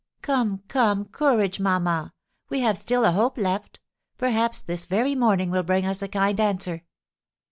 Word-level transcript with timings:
"Come, 0.23 0.63
come, 0.67 1.05
courage, 1.05 1.59
mamma; 1.59 2.13
we 2.49 2.61
have 2.61 2.75
still 2.75 3.05
a 3.05 3.11
hope 3.11 3.37
left. 3.37 3.79
Perhaps 4.17 4.63
this 4.63 4.87
very 4.87 5.13
morning 5.13 5.51
will 5.51 5.61
bring 5.61 5.85
us 5.85 6.01
a 6.01 6.07
kind 6.07 6.39
answer." 6.39 6.81